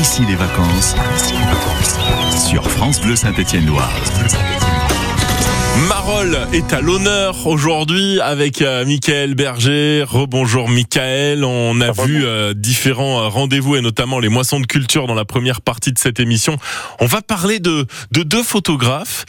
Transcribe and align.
ici 0.00 0.22
les 0.26 0.34
vacances 0.34 0.94
sur 2.48 2.62
France 2.70 3.00
Bleu 3.02 3.16
Saint-Étienne-Loire. 3.16 3.92
Marolles 5.78 6.38
est 6.52 6.72
à 6.72 6.80
l'honneur 6.80 7.46
aujourd'hui 7.46 8.20
avec 8.20 8.62
euh, 8.62 8.84
Michael 8.84 9.34
Berger. 9.34 10.04
Rebonjour 10.06 10.68
Michael. 10.68 11.44
On 11.44 11.80
a 11.80 11.92
vu 11.92 12.24
euh, 12.24 12.54
différents 12.54 13.22
euh, 13.22 13.28
rendez-vous 13.28 13.76
et 13.76 13.80
notamment 13.80 14.18
les 14.18 14.28
moissons 14.28 14.60
de 14.60 14.66
culture 14.66 15.06
dans 15.06 15.14
la 15.14 15.24
première 15.24 15.60
partie 15.60 15.92
de 15.92 15.98
cette 15.98 16.20
émission. 16.20 16.56
On 17.00 17.06
va 17.06 17.22
parler 17.22 17.60
de, 17.60 17.86
de 18.12 18.22
deux 18.22 18.42
photographes, 18.42 19.24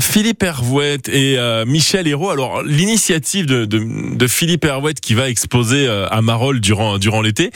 Philippe 0.00 0.42
Hervouette 0.42 1.08
et 1.08 1.36
Michel 1.66 2.06
Hérault. 2.06 2.30
Alors 2.30 2.62
l'initiative 2.62 3.46
de, 3.46 3.64
de, 3.64 4.16
de, 4.16 4.26
Philippe 4.26 4.64
Hervouette 4.64 5.00
qui 5.00 5.14
va 5.14 5.28
exposer 5.28 5.88
à 5.88 6.20
Marolles 6.22 6.60
durant, 6.60 6.98
durant 6.98 7.20
l'été 7.20 7.50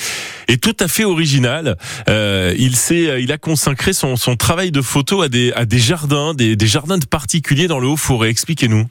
est 0.49 0.63
tout 0.63 0.77
à 0.81 0.89
fait 0.89 1.05
originale. 1.05 1.77
il, 2.09 2.77
s'est, 2.77 3.23
il 3.23 3.33
a 3.33 3.39
consacré 3.39 3.93
son, 3.93 4.17
son 4.17 4.37
travail 4.37 4.71
de 4.71 4.83
photo 4.83 5.23
à 5.23 5.29
des, 5.29 5.53
à 5.53 5.65
des 5.65 5.79
jardins, 5.79 6.35
des, 6.35 6.57
des 6.57 6.67
jardins 6.67 6.99
de 6.99 7.07
particuliers 7.07 7.69
dans 7.69 7.81
le 7.81 7.86
Haut-Forêt. 7.87 8.31
Expliquez-nous. 8.31 8.85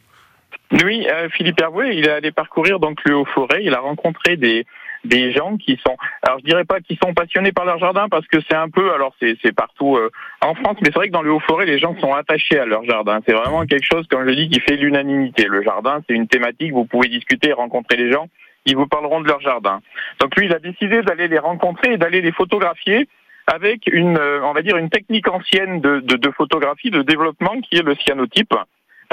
Oui, 0.84 1.08
euh, 1.10 1.30
Philippe 1.30 1.62
Hervouet, 1.62 1.96
il 1.96 2.06
est 2.08 2.12
allé 2.12 2.32
parcourir 2.32 2.80
donc 2.80 3.00
le 3.06 3.16
Haut-Forêt. 3.16 3.64
Il 3.64 3.74
a 3.74 3.80
rencontré 3.80 4.36
des 4.36 4.66
des 5.06 5.32
gens 5.32 5.58
qui 5.58 5.80
sont, 5.86 5.96
alors 6.24 6.40
je 6.40 6.46
dirais 6.46 6.66
pas 6.66 6.82
qu'ils 6.82 6.98
sont 6.98 7.14
passionnés 7.14 7.52
par 7.52 7.66
leur 7.66 7.78
jardin 7.78 8.10
parce 8.10 8.28
que 8.28 8.38
c'est 8.50 8.56
un 8.56 8.70
peu, 8.70 8.94
alors 8.94 9.16
c'est 9.20 9.56
partout 9.56 9.96
euh, 9.98 10.10
en 10.42 10.56
France, 10.56 10.78
mais 10.82 10.88
c'est 10.88 10.96
vrai 10.96 11.08
que 11.08 11.14
dans 11.14 11.22
le 11.22 11.32
Haut-Forêt, 11.32 11.66
les 11.66 11.80
gens 11.80 11.96
sont 12.00 12.14
attachés 12.14 12.60
à 12.60 12.66
leur 12.66 12.84
jardin. 12.84 13.20
C'est 13.26 13.34
vraiment 13.34 13.66
quelque 13.66 13.86
chose, 13.86 14.06
comme 14.10 14.28
je 14.28 14.34
dis, 14.34 14.50
qui 14.50 14.60
fait 14.60 14.76
l'unanimité. 14.76 15.46
Le 15.48 15.62
jardin, 15.62 16.02
c'est 16.08 16.16
une 16.16 16.28
thématique. 16.28 16.74
Vous 16.74 16.86
pouvez 16.86 17.08
discuter, 17.08 17.54
rencontrer 17.54 17.98
les 17.98 18.12
gens, 18.12 18.28
ils 18.66 18.76
vous 18.76 18.88
parleront 18.88 19.22
de 19.22 19.28
leur 19.28 19.42
jardin. 19.42 19.82
Donc 20.20 20.36
lui, 20.36 20.48
il 20.48 20.54
a 20.54 20.60
décidé 20.60 21.02
d'aller 21.04 21.28
les 21.28 21.40
rencontrer 21.40 21.94
et 21.94 21.98
d'aller 21.98 22.22
les 22.22 22.32
photographier 22.32 23.08
avec 23.48 23.88
une, 23.88 24.18
euh, 24.18 24.42
on 24.44 24.54
va 24.54 24.64
dire, 24.64 24.76
une 24.78 24.90
technique 24.90 25.28
ancienne 25.28 25.80
de, 25.80 26.00
de 26.00 26.32
photographie, 26.32 26.90
de 26.90 27.04
développement 27.04 27.62
qui 27.62 27.78
est 27.78 27.84
le 27.84 27.94
cyanotype. 27.96 28.56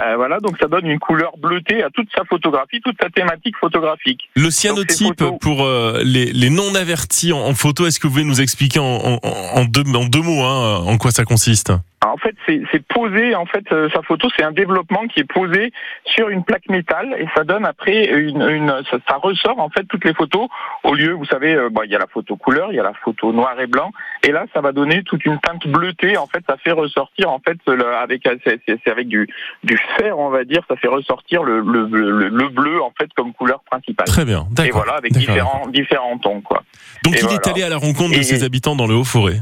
Euh, 0.02 0.16
voilà, 0.16 0.40
donc 0.40 0.56
ça 0.60 0.68
donne 0.68 0.86
une 0.86 0.98
couleur 0.98 1.32
bleutée 1.38 1.82
à 1.82 1.90
toute 1.90 2.08
sa 2.16 2.24
photographie, 2.24 2.80
toute 2.80 2.96
sa 3.00 3.10
thématique 3.10 3.56
photographique. 3.56 4.30
Le 4.34 4.50
cyanotype, 4.50 5.22
pour 5.40 5.64
euh, 5.64 6.00
les, 6.04 6.26
les 6.26 6.50
non-avertis 6.50 7.32
en, 7.32 7.54
photo, 7.54 7.86
est-ce 7.86 8.00
que 8.00 8.06
vous 8.06 8.14
pouvez 8.14 8.24
nous 8.24 8.40
expliquer 8.40 8.80
en, 8.80 9.18
en, 9.22 9.64
deux, 9.64 9.82
en 9.94 10.04
deux 10.04 10.22
mots 10.22 10.42
hein, 10.42 10.82
en 10.86 10.96
quoi 10.98 11.10
ça 11.10 11.24
consiste? 11.24 11.72
En 12.04 12.16
fait, 12.16 12.34
c'est 12.46 12.86
posé. 12.88 13.34
En 13.36 13.46
fait, 13.46 13.70
euh, 13.70 13.88
sa 13.90 14.02
photo, 14.02 14.28
c'est 14.36 14.42
un 14.42 14.50
développement 14.50 15.06
qui 15.06 15.20
est 15.20 15.32
posé 15.32 15.72
sur 16.04 16.28
une 16.30 16.44
plaque 16.44 16.68
métal 16.68 17.14
et 17.18 17.28
ça 17.36 17.44
donne 17.44 17.64
après 17.64 18.06
une, 18.06 18.42
une 18.42 18.82
ça, 18.90 19.16
ressort 19.16 19.60
en 19.60 19.68
fait 19.68 19.84
toutes 19.84 20.04
les 20.04 20.14
photos. 20.14 20.48
Au 20.82 20.94
lieu, 20.94 21.12
vous 21.12 21.24
savez, 21.26 21.54
euh, 21.54 21.68
bon, 21.70 21.82
il 21.84 21.92
y 21.92 21.94
a 21.94 22.00
la 22.00 22.08
photo 22.08 22.36
couleur, 22.36 22.72
il 22.72 22.76
y 22.76 22.80
a 22.80 22.82
la 22.82 22.94
photo 22.94 23.32
noir 23.32 23.58
et 23.60 23.68
blanc, 23.68 23.92
et 24.24 24.32
là, 24.32 24.46
ça 24.52 24.60
va 24.60 24.72
donner 24.72 25.04
toute 25.04 25.24
une 25.24 25.38
teinte 25.38 25.66
bleutée. 25.68 26.16
En 26.16 26.26
fait, 26.26 26.42
ça 26.48 26.56
fait 26.56 26.72
ressortir 26.72 27.30
en 27.30 27.38
fait 27.38 27.58
le, 27.68 27.86
avec 27.94 28.28
c'est 28.44 28.90
avec 28.90 29.06
du 29.06 29.28
du 29.62 29.76
fer, 29.98 30.18
on 30.18 30.30
va 30.30 30.44
dire, 30.44 30.62
ça 30.68 30.76
fait 30.76 30.88
ressortir 30.88 31.42
le, 31.42 31.60
le, 31.60 31.86
le, 32.28 32.48
bleu 32.48 32.82
en 32.82 32.92
fait 32.98 33.08
comme 33.14 33.32
couleur 33.32 33.62
principale. 33.70 34.06
Très 34.06 34.24
bien, 34.24 34.46
d'accord. 34.50 34.66
Et 34.66 34.70
voilà, 34.70 34.94
avec 34.98 35.12
différents 35.12 35.66
différents 35.68 36.18
tons 36.18 36.40
quoi. 36.40 36.62
Donc 37.04 37.16
il 37.20 37.32
est 37.32 37.46
allé 37.46 37.62
à 37.62 37.68
la 37.68 37.76
rencontre 37.76 38.16
de 38.16 38.22
ses 38.22 38.44
habitants 38.44 38.76
dans 38.76 38.86
le 38.86 38.94
Haut-Forêt. 38.94 39.40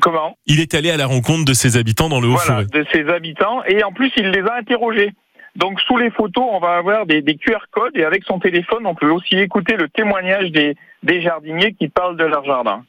Comment? 0.00 0.36
Il 0.46 0.60
est 0.60 0.74
allé 0.74 0.90
à 0.90 0.96
la 0.96 1.06
rencontre 1.06 1.44
de 1.44 1.52
ses 1.52 1.76
habitants 1.76 2.08
dans 2.08 2.20
le 2.20 2.28
Haut-Forêt. 2.28 2.64
Voilà, 2.70 2.84
de 2.84 2.86
ses 2.92 3.08
habitants, 3.08 3.62
et 3.64 3.84
en 3.84 3.92
plus, 3.92 4.10
il 4.16 4.30
les 4.30 4.40
a 4.40 4.54
interrogés. 4.56 5.12
Donc 5.56 5.80
sous 5.80 5.96
les 5.96 6.10
photos, 6.10 6.44
on 6.52 6.60
va 6.60 6.76
avoir 6.76 7.06
des, 7.06 7.22
QR 7.22 7.58
codes 7.70 7.96
et 7.96 8.04
avec 8.04 8.24
son 8.24 8.38
téléphone, 8.38 8.86
on 8.86 8.94
peut 8.94 9.10
aussi 9.10 9.36
écouter 9.36 9.76
le 9.76 9.88
témoignage 9.88 10.50
des, 10.52 10.76
des 11.02 11.22
jardiniers 11.22 11.74
qui 11.74 11.88
parlent 11.88 12.16
de 12.16 12.24
leur 12.24 12.44
jardin. 12.44 12.84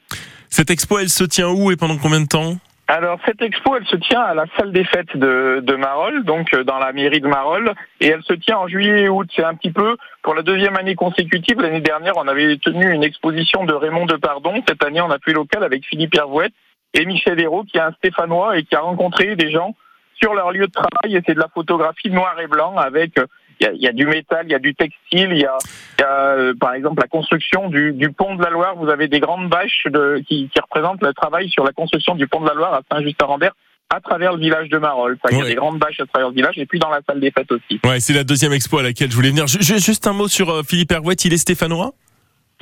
Cette 0.48 0.70
expo, 0.70 0.98
elle 0.98 1.08
se 1.08 1.24
tient 1.24 1.48
où 1.48 1.72
et 1.72 1.76
pendant 1.76 1.96
combien 1.96 2.20
de 2.20 2.26
temps? 2.26 2.56
Alors 2.88 3.18
cette 3.24 3.40
expo, 3.40 3.76
elle 3.76 3.86
se 3.86 3.96
tient 3.96 4.20
à 4.20 4.34
la 4.34 4.44
salle 4.56 4.72
des 4.72 4.84
fêtes 4.84 5.16
de, 5.16 5.60
de 5.62 5.76
Marolles, 5.76 6.24
donc 6.24 6.52
euh, 6.52 6.64
dans 6.64 6.78
la 6.78 6.92
mairie 6.92 7.20
de 7.20 7.28
Marolles, 7.28 7.72
et 8.00 8.08
elle 8.08 8.22
se 8.22 8.34
tient 8.34 8.58
en 8.58 8.68
juillet 8.68 9.02
et 9.02 9.08
août. 9.08 9.28
C'est 9.34 9.44
un 9.44 9.54
petit 9.54 9.70
peu 9.70 9.96
pour 10.22 10.34
la 10.34 10.42
deuxième 10.42 10.76
année 10.76 10.94
consécutive. 10.94 11.60
L'année 11.60 11.80
dernière, 11.80 12.16
on 12.16 12.26
avait 12.28 12.58
tenu 12.58 12.92
une 12.92 13.04
exposition 13.04 13.64
de 13.64 13.72
Raymond 13.72 14.06
Depardon. 14.06 14.62
Cette 14.68 14.84
année, 14.84 15.00
on 15.00 15.10
a 15.10 15.18
fait 15.20 15.32
local 15.32 15.62
avec 15.62 15.86
Philippe 15.86 16.14
Hervouette 16.14 16.52
et 16.92 17.06
Michel 17.06 17.40
Hérault, 17.40 17.64
qui 17.64 17.78
est 17.78 17.80
un 17.80 17.92
Stéphanois 17.92 18.58
et 18.58 18.64
qui 18.64 18.74
a 18.74 18.80
rencontré 18.80 19.36
des 19.36 19.50
gens 19.50 19.74
sur 20.20 20.34
leur 20.34 20.50
lieu 20.50 20.66
de 20.66 20.72
travail. 20.72 21.16
Et 21.16 21.22
c'est 21.24 21.34
de 21.34 21.40
la 21.40 21.48
photographie 21.48 22.10
noir 22.10 22.38
et 22.40 22.46
blanc 22.46 22.76
avec 22.76 23.14
il 23.60 23.82
y, 23.82 23.88
a, 23.88 23.92
du 23.92 24.06
métal, 24.06 24.46
il 24.46 24.52
y 24.52 24.54
a 24.54 24.58
du 24.58 24.74
textile, 24.74 25.30
il 25.32 25.38
y 25.38 25.44
a, 25.44 25.56
euh, 26.02 26.54
par 26.58 26.74
exemple 26.74 27.00
la 27.00 27.08
construction 27.08 27.68
du, 27.68 28.12
pont 28.16 28.34
de 28.36 28.42
la 28.42 28.50
Loire. 28.50 28.76
Vous 28.76 28.88
avez 28.88 29.08
des 29.08 29.20
grandes 29.20 29.48
bâches 29.48 29.86
de, 29.86 30.22
qui, 30.26 30.48
qui, 30.48 30.60
représentent 30.60 31.02
le 31.02 31.12
travail 31.12 31.48
sur 31.50 31.64
la 31.64 31.72
construction 31.72 32.14
du 32.14 32.26
pont 32.26 32.40
de 32.40 32.48
la 32.48 32.54
Loire 32.54 32.74
à 32.74 32.80
Saint-Just-à-Rambert 32.90 33.52
à 33.94 34.00
travers 34.00 34.32
le 34.32 34.38
village 34.38 34.68
de 34.68 34.78
Marolles. 34.78 35.18
Il 35.30 35.38
y 35.38 35.42
a 35.42 35.44
des 35.44 35.54
grandes 35.54 35.78
bâches 35.78 36.00
à 36.00 36.06
travers 36.06 36.28
le 36.30 36.34
village 36.34 36.56
et 36.56 36.66
puis 36.66 36.78
dans 36.78 36.88
la 36.88 37.00
salle 37.06 37.20
des 37.20 37.30
fêtes 37.30 37.52
aussi. 37.52 37.78
Ouais, 37.84 38.00
c'est 38.00 38.14
la 38.14 38.24
deuxième 38.24 38.52
expo 38.52 38.78
à 38.78 38.82
laquelle 38.82 39.10
je 39.10 39.16
voulais 39.16 39.30
venir. 39.30 39.46
Juste 39.46 40.06
un 40.06 40.14
mot 40.14 40.28
sur 40.28 40.50
euh, 40.50 40.62
Philippe 40.62 40.92
Hervouette, 40.92 41.24
il 41.24 41.32
est 41.32 41.38
stéphanois? 41.38 41.92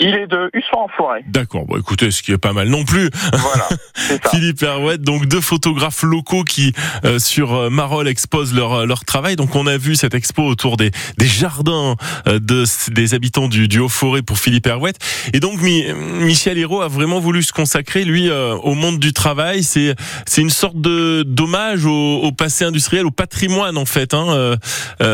Il 0.00 0.15
est 0.15 0.27
de 0.27 0.50
Husson 0.55 0.78
en 0.78 0.88
forêt. 0.88 1.22
D'accord, 1.28 1.66
bon 1.66 1.78
écoutez, 1.78 2.11
ce 2.11 2.22
qui 2.22 2.33
est 2.33 2.38
pas 2.38 2.55
mal 2.55 2.69
non 2.69 2.84
plus. 2.84 3.11
Voilà, 3.33 3.69
Philippe 4.31 4.62
Herouette, 4.62 5.03
donc 5.03 5.27
deux 5.27 5.43
photographes 5.43 6.03
locaux 6.03 6.43
qui 6.43 6.72
euh, 7.05 7.19
sur 7.19 7.55
euh, 7.55 7.71
Marolles 7.71 8.09
exposent 8.09 8.55
leur 8.55 8.72
euh, 8.72 8.87
leur 8.87 9.05
travail. 9.05 9.37
Donc 9.37 9.55
on 9.55 9.66
a 9.66 9.77
vu 9.77 9.97
cette 9.97 10.15
expo 10.15 10.43
autour 10.43 10.78
des 10.78 10.91
des 11.19 11.27
jardins 11.27 11.97
de 12.27 12.65
des 12.91 13.15
habitants 13.15 13.49
du, 13.49 13.69
du 13.69 13.78
Haut-Forêt 13.78 14.22
pour 14.22 14.38
Philippe 14.38 14.66
Herouette. 14.66 14.99
Et 15.34 15.41
donc 15.41 15.61
Michel 15.61 16.56
Hérault 16.56 16.81
a 16.81 16.88
vraiment 16.88 17.21
voulu 17.21 17.43
se 17.43 17.53
consacrer 17.53 18.05
lui 18.05 18.31
au 18.31 18.75
monde 18.75 18.99
du 18.99 19.12
travail. 19.12 19.62
C'est 19.62 19.94
c'est 20.27 20.41
une 20.41 20.50
sorte 20.50 20.81
de 20.81 21.25
d'hommage 21.27 21.84
au, 21.84 22.21
au, 22.22 22.32
passé 22.32 22.65
industriel, 22.65 23.05
au 23.05 23.11
patrimoine 23.11 23.77
en 23.77 23.84
fait, 23.84 24.15
hein, 24.15 24.56
oh. 25.00 25.05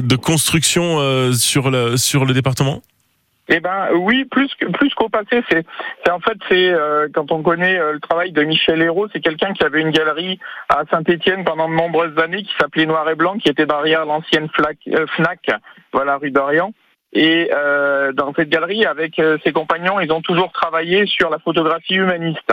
de 0.00 0.16
construction 0.16 1.32
sur 1.32 1.70
le 1.70 1.96
sur 1.96 2.24
le 2.24 2.34
département? 2.34 2.82
Eh 3.48 3.58
ben 3.58 3.88
oui, 3.94 4.24
plus 4.24 4.48
plus 4.72 4.94
qu'au 4.94 5.08
passé, 5.08 5.42
c'est 5.50 5.64
en 6.10 6.20
fait 6.20 6.38
c'est 6.48 6.72
euh, 6.72 7.08
quand 7.12 7.32
on 7.32 7.42
connaît 7.42 7.76
euh, 7.76 7.94
le 7.94 8.00
travail 8.00 8.30
de 8.30 8.42
Michel 8.44 8.80
Hérault, 8.80 9.08
c'est 9.12 9.20
quelqu'un 9.20 9.52
qui 9.52 9.64
avait 9.64 9.80
une 9.80 9.90
galerie 9.90 10.38
à 10.68 10.84
Saint-Étienne 10.90 11.44
pendant 11.44 11.68
de 11.68 11.74
nombreuses 11.74 12.16
années 12.18 12.44
qui 12.44 12.52
s'appelait 12.60 12.86
Noir 12.86 13.08
et 13.10 13.16
Blanc, 13.16 13.38
qui 13.38 13.48
était 13.48 13.66
derrière 13.66 14.06
l'ancienne 14.06 14.48
euh, 14.88 15.06
Fnac, 15.16 15.40
voilà 15.92 16.18
rue 16.18 16.30
d'Orient. 16.30 16.72
Et 17.14 17.50
dans 18.14 18.32
cette 18.34 18.48
galerie, 18.48 18.86
avec 18.86 19.20
ses 19.44 19.52
compagnons, 19.52 20.00
ils 20.00 20.10
ont 20.10 20.22
toujours 20.22 20.50
travaillé 20.50 21.04
sur 21.04 21.28
la 21.28 21.38
photographie 21.38 21.96
humaniste. 21.96 22.50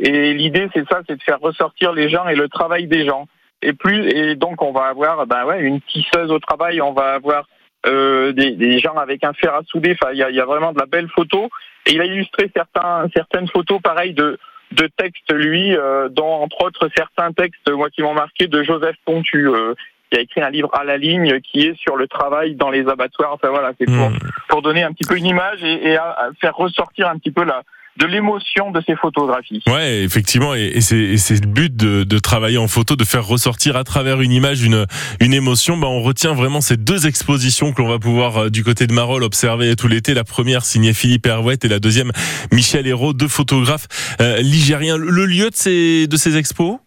Et 0.00 0.34
l'idée, 0.34 0.68
c'est 0.74 0.86
ça, 0.86 1.00
c'est 1.08 1.16
de 1.16 1.22
faire 1.22 1.40
ressortir 1.40 1.94
les 1.94 2.10
gens 2.10 2.28
et 2.28 2.34
le 2.34 2.50
travail 2.50 2.88
des 2.88 3.06
gens. 3.06 3.26
Et 3.62 3.72
plus 3.72 4.06
et 4.10 4.34
donc 4.34 4.60
on 4.60 4.72
va 4.72 4.88
avoir 4.88 5.26
ben 5.26 5.46
ouais 5.46 5.60
une 5.62 5.80
tisseuse 5.80 6.30
au 6.30 6.40
travail, 6.40 6.82
on 6.82 6.92
va 6.92 7.14
avoir 7.14 7.46
euh, 7.86 8.32
des, 8.32 8.52
des, 8.52 8.78
gens 8.78 8.96
avec 8.96 9.24
un 9.24 9.32
fer 9.32 9.54
à 9.54 9.62
souder. 9.64 9.96
Enfin, 10.00 10.12
il 10.12 10.18
y 10.18 10.22
a, 10.22 10.30
y 10.30 10.40
a, 10.40 10.44
vraiment 10.44 10.72
de 10.72 10.78
la 10.78 10.86
belle 10.86 11.08
photo. 11.08 11.48
Et 11.86 11.92
il 11.92 12.00
a 12.00 12.04
illustré 12.04 12.50
certains, 12.54 13.06
certaines 13.14 13.48
photos, 13.48 13.80
pareil, 13.82 14.14
de, 14.14 14.38
de 14.72 14.88
textes, 14.96 15.32
lui, 15.32 15.76
euh, 15.76 16.08
dont 16.08 16.32
entre 16.32 16.64
autres 16.64 16.88
certains 16.96 17.32
textes, 17.32 17.68
moi, 17.70 17.90
qui 17.90 18.02
m'ont 18.02 18.14
marqué, 18.14 18.46
de 18.46 18.62
Joseph 18.62 18.96
Pontu, 19.04 19.48
euh, 19.48 19.74
qui 20.10 20.18
a 20.18 20.22
écrit 20.22 20.42
un 20.42 20.50
livre 20.50 20.70
à 20.74 20.84
la 20.84 20.96
ligne 20.96 21.40
qui 21.40 21.66
est 21.66 21.76
sur 21.76 21.96
le 21.96 22.06
travail 22.06 22.54
dans 22.54 22.70
les 22.70 22.88
abattoirs. 22.88 23.32
Enfin 23.32 23.48
voilà, 23.48 23.72
c'est 23.78 23.86
pour, 23.86 24.10
hmm. 24.10 24.18
pour 24.48 24.62
donner 24.62 24.84
un 24.84 24.92
petit 24.92 25.08
peu 25.08 25.16
une 25.16 25.26
image 25.26 25.64
et, 25.64 25.90
et 25.90 25.96
à 25.96 26.30
faire 26.40 26.54
ressortir 26.54 27.08
un 27.08 27.18
petit 27.18 27.32
peu 27.32 27.44
la, 27.44 27.62
de 27.98 28.06
l'émotion 28.06 28.70
de 28.70 28.82
ces 28.86 28.96
photographies. 28.96 29.62
Ouais, 29.66 30.02
effectivement, 30.02 30.54
et, 30.54 30.80
c'est 30.80 31.40
le 31.40 31.46
but 31.46 31.76
de, 31.76 32.04
de, 32.04 32.18
travailler 32.18 32.58
en 32.58 32.68
photo, 32.68 32.96
de 32.96 33.04
faire 33.04 33.26
ressortir 33.26 33.76
à 33.76 33.84
travers 33.84 34.20
une 34.20 34.32
image 34.32 34.62
une, 34.62 34.86
une 35.20 35.34
émotion. 35.34 35.76
Bah, 35.76 35.88
on 35.88 36.00
retient 36.02 36.32
vraiment 36.32 36.60
ces 36.60 36.76
deux 36.76 37.06
expositions 37.06 37.72
que 37.72 37.82
l'on 37.82 37.88
va 37.88 37.98
pouvoir 37.98 38.36
euh, 38.36 38.50
du 38.50 38.64
côté 38.64 38.86
de 38.86 38.92
Marolles 38.92 39.24
observer 39.24 39.76
tout 39.76 39.88
l'été. 39.88 40.14
La 40.14 40.24
première 40.24 40.64
signée 40.64 40.94
Philippe 40.94 41.26
Hervouette 41.26 41.64
et 41.64 41.68
la 41.68 41.78
deuxième 41.80 42.12
Michel 42.50 42.86
Hérault, 42.86 43.12
deux 43.12 43.28
photographes 43.28 43.88
euh, 44.20 44.38
ligériens. 44.38 44.96
Le 44.96 45.26
lieu 45.26 45.50
de 45.50 45.56
ces, 45.56 46.06
de 46.06 46.16
ces 46.16 46.36
expos? 46.36 46.78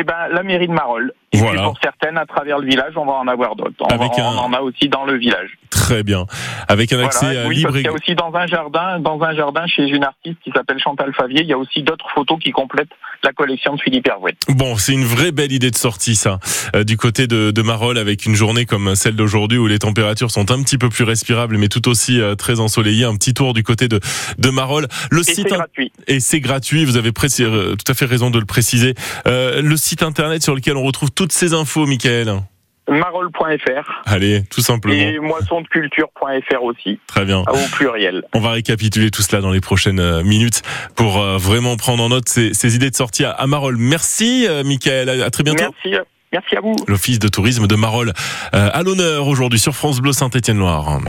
Eh 0.00 0.04
ben, 0.04 0.28
la 0.30 0.42
mairie 0.42 0.68
de 0.68 0.72
Marolles. 0.72 1.12
Et 1.32 1.38
voilà. 1.38 1.64
pour 1.64 1.78
certaines, 1.82 2.18
à 2.18 2.26
travers 2.26 2.58
le 2.58 2.66
village, 2.66 2.92
on 2.96 3.04
va 3.04 3.12
en 3.12 3.28
avoir 3.28 3.56
d'autres. 3.56 3.72
On, 3.80 3.98
on, 3.98 4.38
en 4.38 4.52
a 4.52 4.60
aussi 4.60 4.88
dans 4.88 5.04
le 5.04 5.16
village. 5.16 5.58
Très 5.70 6.02
bien. 6.02 6.26
Avec 6.68 6.92
un 6.92 7.00
accès 7.04 7.26
voilà, 7.26 7.48
oui, 7.48 7.56
libre. 7.56 7.76
Il 7.76 7.84
y 7.84 7.88
a 7.88 7.92
aussi 7.92 8.14
dans 8.14 8.34
un 8.34 8.46
jardin, 8.46 8.98
dans 9.00 9.20
un 9.22 9.34
jardin 9.34 9.66
chez 9.66 9.88
une 9.88 10.04
artiste 10.04 10.38
qui 10.42 10.50
s'appelle 10.50 10.78
Chantal 10.78 11.12
Favier, 11.14 11.42
il 11.42 11.48
y 11.48 11.52
a 11.52 11.58
aussi 11.58 11.82
d'autres 11.82 12.08
photos 12.14 12.38
qui 12.38 12.50
complètent 12.50 12.92
la 13.22 13.32
collection 13.32 13.74
de 13.74 13.80
Philippe 13.80 14.06
Hervouet. 14.06 14.34
Bon, 14.48 14.76
c'est 14.76 14.92
une 14.92 15.04
vraie 15.04 15.32
belle 15.32 15.52
idée 15.52 15.70
de 15.70 15.76
sortie, 15.76 16.16
ça, 16.16 16.38
euh, 16.74 16.84
du 16.84 16.96
côté 16.96 17.26
de, 17.26 17.50
de 17.50 17.62
Marolles, 17.62 17.98
avec 17.98 18.26
une 18.26 18.34
journée 18.34 18.66
comme 18.66 18.94
celle 18.94 19.16
d'aujourd'hui 19.16 19.58
où 19.58 19.66
les 19.66 19.78
températures 19.78 20.30
sont 20.30 20.50
un 20.50 20.62
petit 20.62 20.78
peu 20.78 20.88
plus 20.88 21.04
respirables, 21.04 21.58
mais 21.58 21.68
tout 21.68 21.88
aussi 21.88 22.20
euh, 22.20 22.34
très 22.34 22.60
ensoleillées. 22.60 23.04
Un 23.04 23.16
petit 23.16 23.34
tour 23.34 23.54
du 23.54 23.62
côté 23.62 23.88
de, 23.88 24.00
de 24.38 24.50
Marolles. 24.50 24.88
Le 25.10 25.20
et 25.20 25.34
site 25.34 25.48
gratuit. 25.48 25.92
Et 26.06 26.20
c'est 26.20 26.40
gratuit. 26.40 26.84
Vous 26.84 26.96
avez 26.96 27.12
euh, 27.40 27.76
tout 27.76 27.90
à 27.90 27.94
fait 27.94 28.04
raison 28.04 28.30
de 28.30 28.38
le 28.38 28.46
préciser. 28.46 28.94
Euh, 29.26 29.62
le 29.62 29.76
site 29.76 30.02
internet 30.02 30.42
sur 30.42 30.54
lequel 30.54 30.76
on 30.76 30.82
retrouve 30.82 31.10
toutes 31.10 31.32
ces 31.32 31.52
infos, 31.52 31.86
Michael. 31.86 32.42
marol.fr. 32.88 34.02
Allez, 34.04 34.42
tout 34.50 34.60
simplement. 34.60 34.94
Et 34.94 35.18
moissondeculture.fr 35.18 36.62
aussi. 36.62 36.98
Très 37.06 37.24
bien. 37.24 37.40
Au 37.40 37.68
pluriel. 37.72 38.22
On 38.34 38.40
va 38.40 38.52
récapituler 38.52 39.10
tout 39.10 39.22
cela 39.22 39.42
dans 39.42 39.50
les 39.50 39.60
prochaines 39.60 40.00
euh, 40.00 40.22
minutes 40.22 40.62
pour 40.94 41.18
euh, 41.20 41.36
vraiment 41.36 41.76
prendre 41.76 42.02
en 42.02 42.08
note 42.08 42.28
ces, 42.28 42.54
ces 42.54 42.76
idées 42.76 42.90
de 42.90 42.96
sortie 42.96 43.24
à, 43.24 43.30
à 43.30 43.46
Marolles. 43.46 43.76
Merci, 43.78 44.46
euh, 44.48 44.62
Michael. 44.64 45.08
À, 45.08 45.26
à 45.26 45.30
très 45.30 45.42
bientôt. 45.42 45.64
Merci. 45.84 45.96
Merci 46.32 46.56
à 46.56 46.60
vous. 46.60 46.74
L'Office 46.88 47.18
de 47.18 47.28
tourisme 47.28 47.66
de 47.66 47.76
Marolles 47.76 48.12
euh, 48.54 48.68
à 48.72 48.82
l'honneur 48.82 49.26
aujourd'hui 49.28 49.58
sur 49.58 49.74
France 49.74 50.00
Bleu 50.00 50.12
Saint-Étienne-Loire. 50.12 51.00